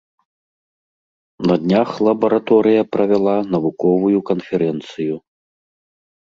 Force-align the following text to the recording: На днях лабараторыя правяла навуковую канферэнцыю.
На 1.51 1.55
днях 1.63 1.91
лабараторыя 2.05 2.81
правяла 2.97 3.37
навуковую 3.57 4.19
канферэнцыю. 4.31 5.15